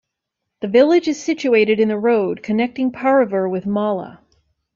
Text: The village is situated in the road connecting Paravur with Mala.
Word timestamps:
The 0.61 0.67
village 0.67 1.07
is 1.07 1.21
situated 1.23 1.79
in 1.79 1.87
the 1.87 1.95
road 1.95 2.41
connecting 2.41 2.91
Paravur 2.91 3.47
with 3.47 3.67
Mala. 3.67 4.19